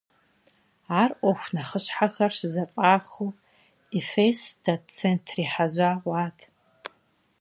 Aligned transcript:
Ар 1.01 1.11
Ӏуэху 1.19 1.51
нэхъыщхьэхэр 1.55 2.31
щызэфӀахыу 2.37 3.37
Эфес 3.97 4.41
дэт 4.63 4.83
центр 4.95 5.37
ехьэжьа 5.45 5.91
хъуат. 6.01 6.37